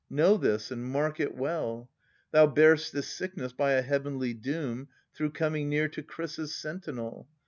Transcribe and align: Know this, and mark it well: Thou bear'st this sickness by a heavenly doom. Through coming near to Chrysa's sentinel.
Know 0.09 0.35
this, 0.35 0.71
and 0.71 0.83
mark 0.83 1.19
it 1.19 1.35
well: 1.35 1.91
Thou 2.31 2.47
bear'st 2.47 2.91
this 2.91 3.07
sickness 3.07 3.53
by 3.53 3.73
a 3.73 3.83
heavenly 3.83 4.33
doom. 4.33 4.87
Through 5.13 5.33
coming 5.33 5.69
near 5.69 5.89
to 5.89 6.01
Chrysa's 6.01 6.55
sentinel. 6.55 7.27